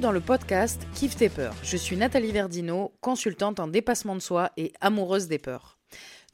[0.00, 1.54] Dans le podcast Kiffe tes peurs.
[1.62, 5.78] Je suis Nathalie Verdino, consultante en dépassement de soi et amoureuse des peurs.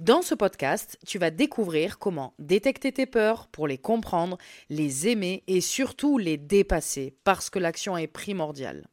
[0.01, 4.37] Dans ce podcast, tu vas découvrir comment détecter tes peurs pour les comprendre,
[4.69, 8.89] les aimer et surtout les dépasser parce que l'action est primordiale.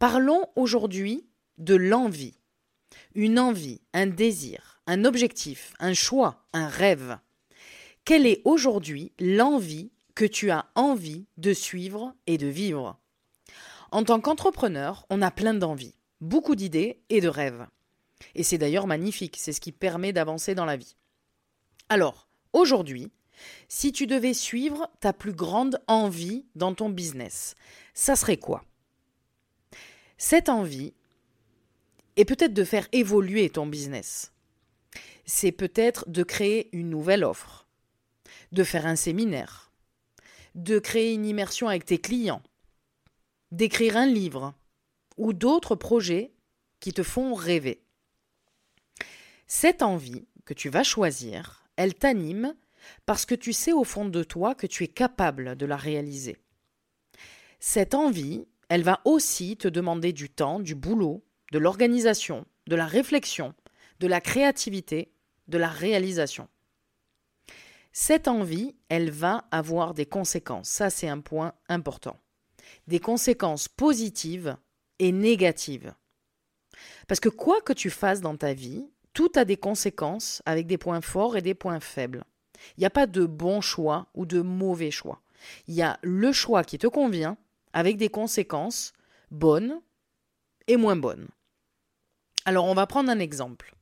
[0.00, 1.28] Parlons aujourd'hui
[1.58, 2.40] de l'envie.
[3.14, 7.18] Une envie, un désir, un objectif, un choix, un rêve.
[8.04, 13.01] Quelle est aujourd'hui l'envie que tu as envie de suivre et de vivre?
[13.92, 17.66] En tant qu'entrepreneur, on a plein d'envies, beaucoup d'idées et de rêves.
[18.34, 20.96] Et c'est d'ailleurs magnifique, c'est ce qui permet d'avancer dans la vie.
[21.90, 23.12] Alors, aujourd'hui,
[23.68, 27.54] si tu devais suivre ta plus grande envie dans ton business,
[27.92, 28.64] ça serait quoi?
[30.16, 30.94] Cette envie
[32.16, 34.32] est peut-être de faire évoluer ton business.
[35.26, 37.66] C'est peut-être de créer une nouvelle offre,
[38.52, 39.70] de faire un séminaire,
[40.54, 42.42] de créer une immersion avec tes clients,
[43.52, 44.54] d'écrire un livre
[45.16, 46.32] ou d'autres projets
[46.80, 47.84] qui te font rêver.
[49.46, 52.56] Cette envie que tu vas choisir, elle t'anime
[53.06, 56.38] parce que tu sais au fond de toi que tu es capable de la réaliser.
[57.60, 61.22] Cette envie, elle va aussi te demander du temps, du boulot,
[61.52, 63.54] de l'organisation, de la réflexion,
[64.00, 65.12] de la créativité,
[65.46, 66.48] de la réalisation.
[67.92, 70.70] Cette envie, elle va avoir des conséquences.
[70.70, 72.18] Ça, c'est un point important.
[72.86, 74.56] Des conséquences positives
[74.98, 75.94] et négatives.
[77.08, 80.78] Parce que quoi que tu fasses dans ta vie, tout a des conséquences avec des
[80.78, 82.24] points forts et des points faibles.
[82.76, 85.20] Il n'y a pas de bon choix ou de mauvais choix.
[85.66, 87.36] Il y a le choix qui te convient
[87.72, 88.92] avec des conséquences
[89.30, 89.80] bonnes
[90.66, 91.28] et moins bonnes.
[92.44, 93.74] Alors on va prendre un exemple.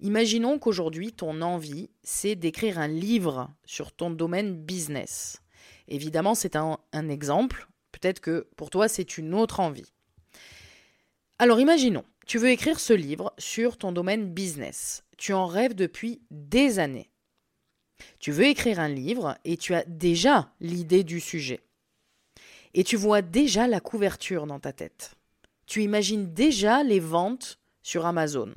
[0.00, 5.42] Imaginons qu'aujourd'hui ton envie, c'est d'écrire un livre sur ton domaine business.
[5.88, 7.68] Évidemment, c'est un, un exemple.
[8.02, 9.92] Peut-être que pour toi, c'est une autre envie.
[11.38, 15.04] Alors imaginons, tu veux écrire ce livre sur ton domaine business.
[15.18, 17.12] Tu en rêves depuis des années.
[18.18, 21.60] Tu veux écrire un livre et tu as déjà l'idée du sujet.
[22.74, 25.14] Et tu vois déjà la couverture dans ta tête.
[25.66, 28.52] Tu imagines déjà les ventes sur Amazon.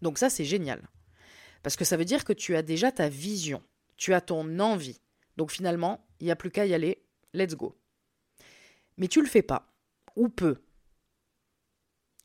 [0.00, 0.80] Donc ça, c'est génial.
[1.62, 3.62] Parce que ça veut dire que tu as déjà ta vision,
[3.98, 5.02] tu as ton envie.
[5.36, 7.04] Donc finalement, il n'y a plus qu'à y aller,
[7.34, 7.76] let's go.
[8.98, 9.72] Mais tu le fais pas,
[10.16, 10.60] ou peu.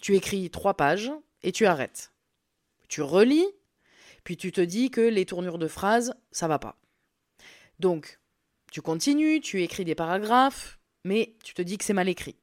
[0.01, 1.11] Tu écris trois pages
[1.44, 2.11] et tu arrêtes.
[2.89, 3.47] Tu relis,
[4.23, 6.78] puis tu te dis que les tournures de phrases, ça va pas.
[7.79, 8.19] Donc,
[8.72, 12.35] tu continues, tu écris des paragraphes, mais tu te dis que c'est mal écrit.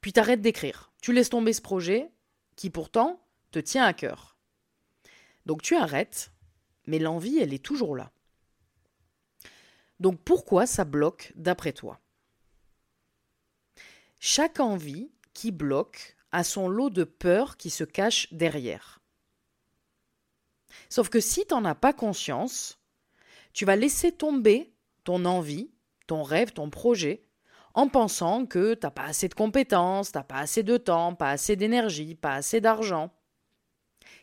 [0.00, 0.92] Puis tu arrêtes d'écrire.
[1.00, 2.10] Tu laisses tomber ce projet
[2.56, 3.20] qui pourtant
[3.50, 4.36] te tient à cœur.
[5.46, 6.32] Donc tu arrêtes,
[6.86, 8.12] mais l'envie, elle est toujours là.
[10.00, 12.00] Donc pourquoi ça bloque d'après toi?
[14.18, 19.00] Chaque envie qui bloque a son lot de peur qui se cache derrière.
[20.88, 22.78] Sauf que si tu n'en as pas conscience,
[23.52, 24.74] tu vas laisser tomber
[25.04, 25.70] ton envie,
[26.06, 27.22] ton rêve, ton projet,
[27.74, 31.14] en pensant que tu n'as pas assez de compétences, tu n'as pas assez de temps,
[31.14, 33.14] pas assez d'énergie, pas assez d'argent.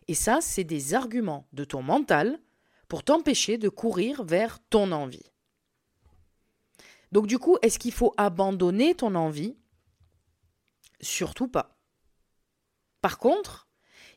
[0.08, 2.40] Et ça, c'est des arguments de ton mental
[2.88, 5.32] pour t'empêcher de courir vers ton envie.
[7.12, 9.58] Donc du coup, est-ce qu'il faut abandonner ton envie
[11.06, 11.78] Surtout pas.
[13.00, 13.68] Par contre,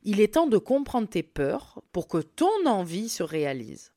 [0.04, 3.93] il est temps de comprendre tes peurs pour que ton envie se réalise.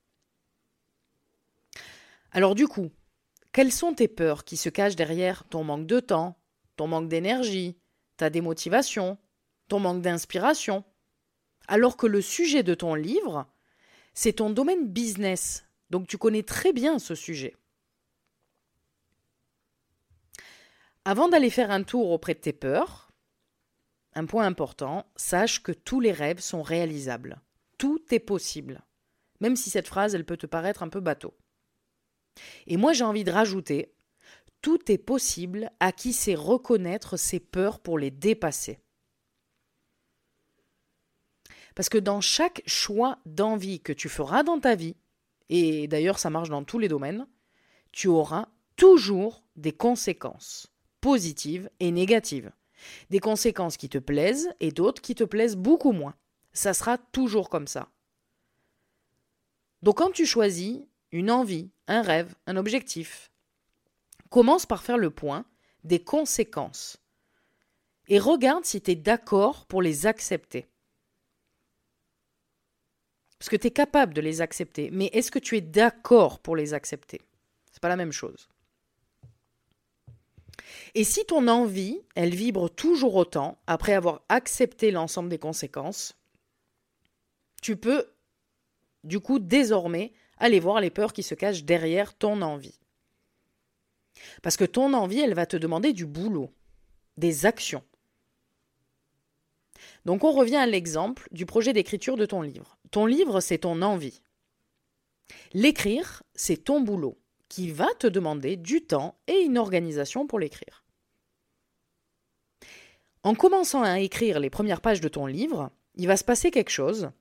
[2.31, 2.91] Alors du coup,
[3.53, 6.38] quelles sont tes peurs qui se cachent derrière ton manque de temps,
[6.75, 7.78] ton manque d'énergie,
[8.18, 9.18] ta démotivation,
[9.69, 10.84] ton manque d'inspiration?
[11.69, 13.47] Alors que le sujet de ton livre,
[14.13, 15.66] c'est ton domaine business.
[15.90, 17.56] Donc tu connais très bien ce sujet.
[21.03, 23.12] Avant d'aller faire un tour auprès de tes peurs,
[24.13, 27.41] un point important, sache que tous les rêves sont réalisables.
[27.79, 28.84] Tout est possible.
[29.40, 31.34] Même si cette phrase, elle peut te paraître un peu bateau.
[32.67, 33.96] Et moi, j'ai envie de rajouter,
[34.61, 38.79] tout est possible à qui sait reconnaître ses peurs pour les dépasser.
[41.73, 44.97] Parce que dans chaque choix d'envie que tu feras dans ta vie,
[45.49, 47.28] et d'ailleurs ça marche dans tous les domaines,
[47.91, 50.71] tu auras toujours des conséquences
[51.01, 52.51] positives et négatives.
[53.09, 56.15] Des conséquences qui te plaisent et d'autres qui te plaisent beaucoup moins.
[56.53, 57.89] Ça sera toujours comme ça.
[59.81, 60.79] Donc quand tu choisis
[61.11, 63.31] une envie, un rêve, un objectif,
[64.29, 65.45] commence par faire le point
[65.83, 66.97] des conséquences
[68.07, 70.67] et regarde si tu es d'accord pour les accepter.
[73.39, 74.91] Parce que tu es capable de les accepter.
[74.91, 77.21] Mais est-ce que tu es d'accord pour les accepter?
[77.71, 78.50] C'est pas la même chose.
[80.96, 86.18] Et si ton envie, elle vibre toujours autant après avoir accepté l'ensemble des conséquences,
[87.62, 88.08] tu peux
[89.03, 92.79] du coup désormais aller voir les peurs qui se cachent derrière ton envie.
[94.41, 96.52] Parce que ton envie, elle va te demander du boulot,
[97.18, 97.84] des actions.
[100.06, 102.78] Donc on revient à l'exemple du projet d'écriture de ton livre.
[102.91, 104.22] Ton livre, c'est ton envie.
[105.53, 107.18] L'écrire, c'est ton boulot,
[107.51, 110.85] qui va te demander du temps et une organisation pour l'écrire.
[113.23, 116.69] En commençant à écrire les premières pages de ton livre, il va se passer quelque
[116.69, 117.11] chose.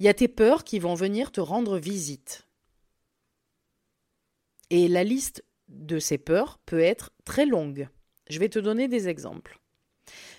[0.00, 2.48] Il y a tes peurs qui vont venir te rendre visite.
[4.70, 7.88] Et la liste de ces peurs peut être très longue.
[8.28, 9.60] Je vais te donner des exemples.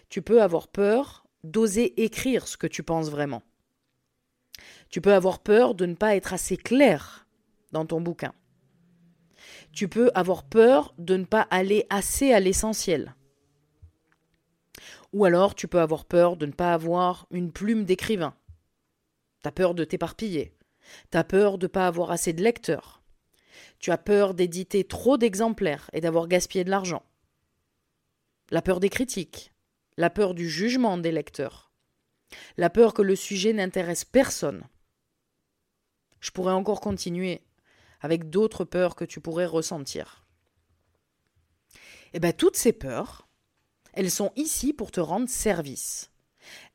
[0.09, 3.41] Tu peux avoir peur d'oser écrire ce que tu penses vraiment.
[4.89, 7.25] Tu peux avoir peur de ne pas être assez clair
[7.71, 8.33] dans ton bouquin.
[9.71, 13.15] Tu peux avoir peur de ne pas aller assez à l'essentiel.
[15.13, 18.35] Ou alors tu peux avoir peur de ne pas avoir une plume d'écrivain.
[19.41, 20.53] Tu as peur de t'éparpiller.
[21.11, 23.01] Tu as peur de ne pas avoir assez de lecteurs.
[23.79, 27.03] Tu as peur d'éditer trop d'exemplaires et d'avoir gaspillé de l'argent.
[28.51, 29.53] La peur des critiques,
[29.97, 31.71] la peur du jugement des lecteurs,
[32.57, 34.63] la peur que le sujet n'intéresse personne.
[36.19, 37.41] Je pourrais encore continuer
[38.01, 40.25] avec d'autres peurs que tu pourrais ressentir.
[42.13, 43.27] Eh bien, toutes ces peurs,
[43.93, 46.11] elles sont ici pour te rendre service.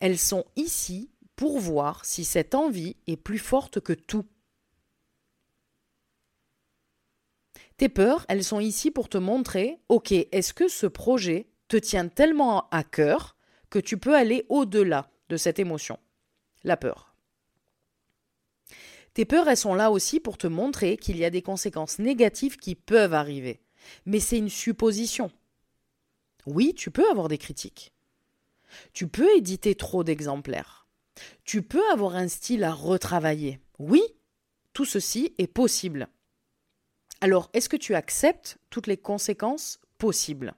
[0.01, 4.27] Elles sont ici pour voir si cette envie est plus forte que tout.
[7.77, 12.09] Tes peurs, elles sont ici pour te montrer, ok, est-ce que ce projet te tient
[12.09, 13.37] tellement à cœur
[13.71, 15.99] que tu peux aller au-delà de cette émotion,
[16.63, 17.10] la peur?
[19.21, 22.57] Tes peurs, elles sont là aussi pour te montrer qu'il y a des conséquences négatives
[22.57, 23.61] qui peuvent arriver.
[24.07, 25.31] Mais c'est une supposition.
[26.47, 27.93] Oui, tu peux avoir des critiques.
[28.95, 30.87] Tu peux éditer trop d'exemplaires.
[31.45, 33.61] Tu peux avoir un style à retravailler.
[33.79, 34.03] Oui,
[34.73, 36.09] tout ceci est possible.
[37.21, 40.55] Alors, est-ce que tu acceptes toutes les conséquences possibles?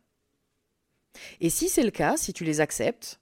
[1.40, 3.18] Et si c'est le cas, si tu les acceptes,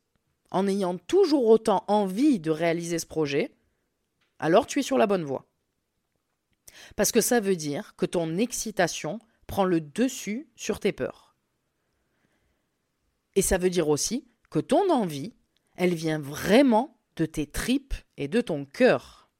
[0.51, 3.55] en ayant toujours autant envie de réaliser ce projet,
[4.41, 5.47] alors tu es sur la bonne voie.
[6.97, 11.37] Parce que ça veut dire que ton excitation prend le dessus sur tes peurs.
[13.37, 15.35] Et ça veut dire aussi que ton envie,
[15.77, 19.31] elle vient vraiment de tes tripes et de ton cœur.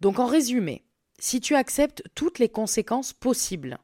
[0.00, 0.84] Donc en résumé,
[1.18, 3.78] si tu acceptes toutes les conséquences possibles,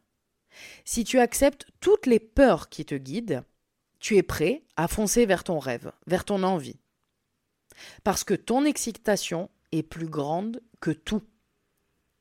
[0.84, 3.44] si tu acceptes toutes les peurs qui te guident,
[4.00, 6.80] tu es prêt à foncer vers ton rêve, vers ton envie.
[8.04, 11.22] Parce que ton excitation est plus grande que tout.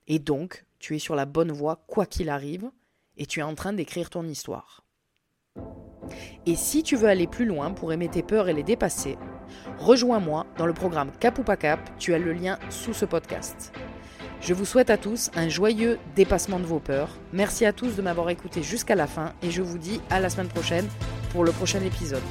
[0.08, 2.72] Et donc, tu es sur la bonne voie quoi qu'il arrive,
[3.18, 4.84] et tu es en train d'écrire ton histoire.
[6.46, 9.18] Et si tu veux aller plus loin pour aimer tes peurs et les dépasser,
[9.78, 13.74] rejoins-moi dans le programme Cap ou pas Cap, tu as le lien sous ce podcast.
[14.40, 17.10] Je vous souhaite à tous un joyeux dépassement de vos peurs.
[17.34, 20.30] Merci à tous de m'avoir écouté jusqu'à la fin et je vous dis à la
[20.30, 20.88] semaine prochaine
[21.32, 22.24] pour le prochain épisode.